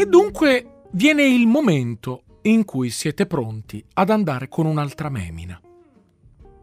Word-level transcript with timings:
E 0.00 0.06
dunque 0.06 0.84
viene 0.92 1.24
il 1.24 1.46
momento 1.46 2.22
in 2.44 2.64
cui 2.64 2.88
siete 2.88 3.26
pronti 3.26 3.84
ad 3.92 4.08
andare 4.08 4.48
con 4.48 4.64
un'altra 4.64 5.10
memina. 5.10 5.60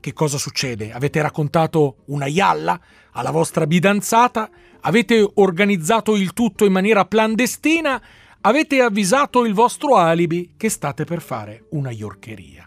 Che 0.00 0.12
cosa 0.14 0.38
succede? 0.38 0.92
Avete 0.92 1.20
raccontato 1.20 2.04
una 2.06 2.24
yalla 2.24 2.80
alla 3.10 3.30
vostra 3.30 3.66
bidanzata? 3.66 4.48
Avete 4.80 5.30
organizzato 5.34 6.16
il 6.16 6.32
tutto 6.32 6.64
in 6.64 6.72
maniera 6.72 7.06
clandestina? 7.06 8.02
Avete 8.40 8.80
avvisato 8.80 9.44
il 9.44 9.52
vostro 9.52 9.96
alibi 9.96 10.54
che 10.56 10.70
state 10.70 11.04
per 11.04 11.20
fare 11.20 11.66
una 11.72 11.90
iorcheria? 11.90 12.66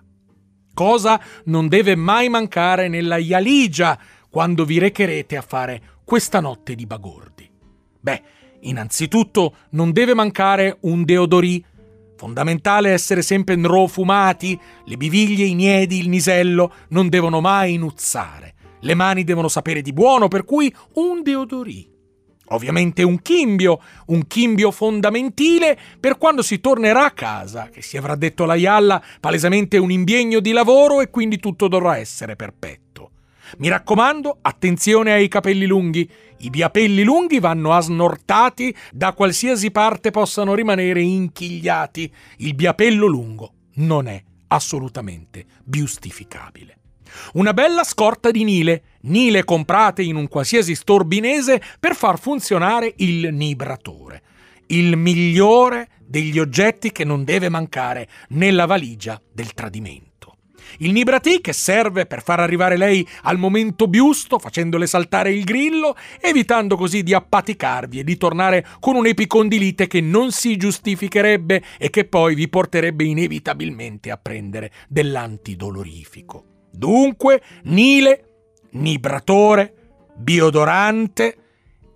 Cosa 0.75 1.19
non 1.45 1.69
deve 1.69 1.95
mai 1.95 2.29
mancare 2.29 2.87
nella 2.87 3.17
Yaligia 3.17 3.97
quando 4.29 4.63
vi 4.65 4.77
recherete 4.77 5.37
a 5.37 5.41
fare 5.41 5.81
questa 6.03 6.39
notte 6.39 6.75
di 6.75 6.85
bagordi? 6.85 7.49
Beh, 7.99 8.21
innanzitutto 8.61 9.55
non 9.71 9.91
deve 9.91 10.13
mancare 10.13 10.77
un 10.81 11.03
deodorì 11.03 11.63
Fondamentale 12.21 12.91
essere 12.91 13.23
sempre 13.23 13.55
nrofumati, 13.55 14.55
le 14.85 14.95
biviglie, 14.95 15.43
i 15.43 15.55
niedi, 15.55 15.97
il 15.97 16.07
nisello 16.07 16.71
non 16.89 17.09
devono 17.09 17.41
mai 17.41 17.73
inuzzare. 17.73 18.53
Le 18.81 18.93
mani 18.93 19.23
devono 19.23 19.47
sapere 19.47 19.81
di 19.81 19.91
buono, 19.91 20.27
per 20.27 20.45
cui 20.45 20.71
un 20.93 21.23
deodorì. 21.23 21.89
Ovviamente 22.49 23.01
un 23.01 23.23
chimbio, 23.23 23.81
un 24.07 24.27
chimbio 24.27 24.69
fondamentile 24.69 25.75
per 25.99 26.19
quando 26.19 26.43
si 26.43 26.59
tornerà 26.59 27.05
a 27.05 27.11
casa, 27.11 27.69
che 27.69 27.81
si 27.81 27.97
avrà 27.97 28.13
detto 28.13 28.45
la 28.45 28.53
Ialla, 28.53 29.01
palesemente 29.19 29.79
un 29.79 29.89
imbiegno 29.89 30.39
di 30.41 30.51
lavoro 30.51 31.01
e 31.01 31.09
quindi 31.09 31.39
tutto 31.39 31.67
dovrà 31.67 31.97
essere 31.97 32.35
perfetto. 32.35 32.90
Mi 33.57 33.67
raccomando, 33.67 34.37
attenzione 34.41 35.11
ai 35.13 35.27
capelli 35.27 35.65
lunghi. 35.65 36.09
I 36.39 36.49
biapelli 36.49 37.03
lunghi 37.03 37.39
vanno 37.39 37.73
asnortati 37.73 38.75
da 38.91 39.13
qualsiasi 39.13 39.71
parte 39.71 40.11
possano 40.11 40.53
rimanere 40.53 41.01
inchigliati. 41.01 42.11
Il 42.37 42.55
biapello 42.55 43.07
lungo 43.07 43.53
non 43.75 44.07
è 44.07 44.21
assolutamente 44.47 45.45
giustificabile. 45.63 46.77
Una 47.33 47.53
bella 47.53 47.83
scorta 47.83 48.31
di 48.31 48.43
Nile, 48.43 48.83
Nile 49.01 49.43
comprate 49.43 50.01
in 50.01 50.15
un 50.15 50.27
qualsiasi 50.27 50.75
storbinese 50.75 51.61
per 51.79 51.95
far 51.95 52.19
funzionare 52.19 52.93
il 52.97 53.33
nibratore. 53.33 54.23
Il 54.67 54.95
migliore 54.95 55.89
degli 55.99 56.39
oggetti 56.39 56.91
che 56.91 57.03
non 57.03 57.25
deve 57.25 57.49
mancare 57.49 58.07
nella 58.29 58.65
valigia 58.65 59.21
del 59.31 59.53
tradimento. 59.53 60.10
Il 60.77 60.91
Nibrati 60.91 61.41
che 61.41 61.53
serve 61.53 62.05
per 62.05 62.23
far 62.23 62.39
arrivare 62.39 62.77
lei 62.77 63.07
al 63.23 63.37
momento 63.37 63.87
biusto, 63.87 64.39
facendole 64.39 64.87
saltare 64.87 65.31
il 65.31 65.43
grillo, 65.43 65.95
evitando 66.19 66.75
così 66.75 67.03
di 67.03 67.13
appaticarvi 67.13 67.99
e 67.99 68.03
di 68.03 68.17
tornare 68.17 68.65
con 68.79 68.95
un'epicondilite 68.95 69.87
che 69.87 70.01
non 70.01 70.31
si 70.31 70.57
giustificherebbe 70.57 71.63
e 71.77 71.89
che 71.89 72.05
poi 72.05 72.35
vi 72.35 72.49
porterebbe 72.49 73.03
inevitabilmente 73.03 74.11
a 74.11 74.17
prendere 74.17 74.71
dell'antidolorifico. 74.87 76.45
Dunque, 76.71 77.41
Nile, 77.63 78.25
nibratore, 78.71 79.75
biodorante 80.15 81.37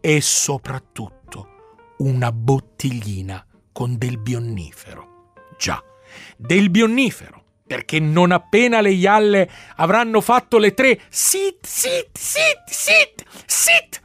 e 0.01 0.21
soprattutto 0.21 1.47
una 1.97 2.31
bottiglina 2.31 3.45
con 3.71 3.97
del 3.97 4.19
bionnifero. 4.19 5.33
Già, 5.57 5.81
del 6.37 6.69
bionnifero 6.69 7.44
perché 7.65 7.99
non 7.99 8.31
appena 8.31 8.79
le 8.81 8.91
ialle 8.91 9.49
avranno 9.77 10.21
fatto 10.21 10.57
le 10.57 10.73
tre 10.73 11.01
sit, 11.09 11.65
sit, 11.65 12.09
sit, 12.13 12.63
sit, 12.67 13.23
sit, 13.45 14.01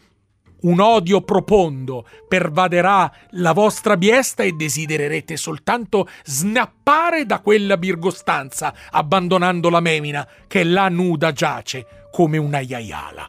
un 0.63 0.81
odio 0.81 1.23
profondo 1.23 2.07
pervaderà 2.29 3.11
la 3.31 3.53
vostra 3.53 3.97
biesta 3.97 4.43
e 4.43 4.53
desidererete 4.53 5.37
soltanto 5.37 6.09
snappare 6.25 7.25
da 7.25 7.41
quella 7.41 7.77
birgostanza, 7.77 8.75
abbandonando 8.91 9.71
la 9.71 9.81
memina 9.81 10.27
che 10.47 10.65
là 10.65 10.89
nuda 10.89 11.33
giace 11.33 12.09
come 12.11 12.37
una 12.37 12.61
iaiala. 12.61 13.29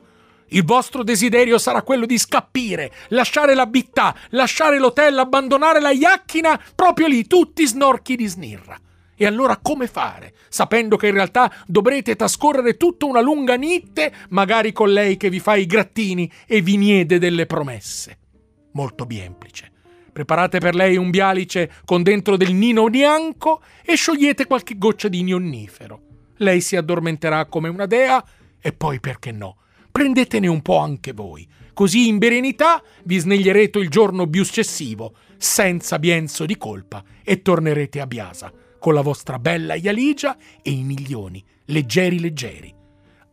Il 0.53 0.65
vostro 0.65 1.03
desiderio 1.03 1.57
sarà 1.57 1.81
quello 1.83 2.05
di 2.05 2.17
scappire, 2.17 2.91
lasciare 3.09 3.53
la 3.53 3.65
bittà, 3.65 4.13
lasciare 4.31 4.79
l'hotel, 4.79 5.17
abbandonare 5.17 5.79
la 5.79 5.91
iacchina 5.91 6.61
proprio 6.75 7.07
lì, 7.07 7.27
tutti 7.27 7.65
snorchi 7.65 8.17
di 8.17 8.27
snirra. 8.27 8.77
E 9.21 9.27
allora 9.27 9.57
come 9.57 9.85
fare, 9.85 10.33
sapendo 10.49 10.97
che 10.97 11.05
in 11.05 11.13
realtà 11.13 11.53
dovrete 11.67 12.15
trascorrere 12.15 12.75
tutta 12.75 13.05
una 13.05 13.21
lunga 13.21 13.53
nitte, 13.53 14.11
magari 14.29 14.71
con 14.71 14.91
lei 14.91 15.15
che 15.15 15.29
vi 15.29 15.39
fa 15.39 15.55
i 15.57 15.67
grattini 15.67 16.27
e 16.47 16.61
vi 16.61 16.75
niede 16.75 17.19
delle 17.19 17.45
promesse? 17.45 18.17
Molto 18.71 19.05
biemplice. 19.05 19.71
Preparate 20.11 20.57
per 20.57 20.73
lei 20.73 20.97
un 20.97 21.11
bialice 21.11 21.71
con 21.85 22.01
dentro 22.01 22.35
del 22.35 22.55
nino 22.55 22.89
bianco 22.89 23.61
e 23.85 23.93
sciogliete 23.93 24.47
qualche 24.47 24.79
goccia 24.79 25.07
di 25.07 25.21
nonnifero. 25.21 26.01
Lei 26.37 26.59
si 26.59 26.75
addormenterà 26.75 27.45
come 27.45 27.69
una 27.69 27.85
dea 27.85 28.25
e 28.59 28.73
poi 28.73 28.99
perché 28.99 29.31
no? 29.31 29.57
Prendetene 29.91 30.47
un 30.47 30.63
po' 30.63 30.77
anche 30.77 31.13
voi. 31.13 31.47
Così 31.75 32.07
in 32.07 32.17
berenità 32.17 32.81
vi 33.03 33.19
sneglierete 33.19 33.77
il 33.77 33.89
giorno 33.89 34.27
più 34.27 34.43
successivo, 34.43 35.13
senza 35.37 35.99
bienzo 35.99 36.47
di 36.47 36.57
colpa, 36.57 37.03
e 37.23 37.43
tornerete 37.43 38.01
a 38.01 38.07
Biasa 38.07 38.51
con 38.81 38.95
la 38.95 39.01
vostra 39.01 39.37
bella 39.37 39.75
Ialigia 39.75 40.35
e 40.63 40.71
i 40.71 40.81
milioni, 40.81 41.45
leggeri 41.65 42.19
leggeri. 42.19 42.73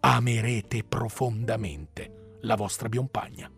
Amerete 0.00 0.84
profondamente 0.84 2.36
la 2.42 2.54
vostra 2.54 2.90
biompagna. 2.90 3.50